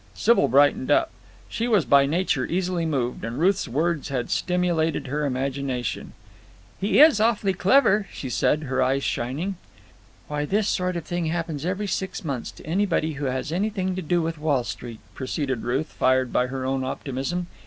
Sybil 0.15 0.47
brightened 0.47 0.89
up. 0.89 1.11
She 1.47 1.67
was 1.67 1.85
by 1.85 2.07
nature 2.07 2.47
easily 2.47 2.87
moved, 2.87 3.23
and 3.23 3.37
Ruth's 3.37 3.67
words 3.67 4.09
had 4.09 4.31
stimulated 4.31 5.05
her 5.05 5.27
imagination. 5.27 6.13
"He 6.79 6.99
is 6.99 7.19
awfully 7.21 7.53
clever," 7.53 8.07
she 8.11 8.27
said, 8.27 8.63
her 8.63 8.81
eyes 8.81 9.03
shining. 9.03 9.57
"Why, 10.27 10.45
this 10.45 10.67
sort 10.67 10.95
of 10.97 11.03
thing 11.05 11.27
happens 11.27 11.67
every 11.67 11.85
six 11.85 12.25
months 12.25 12.49
to 12.53 12.65
anybody 12.65 13.11
who 13.13 13.25
has 13.25 13.51
anything 13.51 13.95
to 13.95 14.01
do 14.01 14.23
with 14.23 14.39
Wall 14.39 14.63
Street," 14.63 15.01
proceeded 15.13 15.61
Ruth, 15.61 15.91
fired 15.93 16.33
by 16.33 16.47
her 16.47 16.65
own 16.65 16.83
optimism. 16.83 17.45